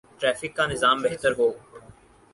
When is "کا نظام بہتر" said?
0.57-1.31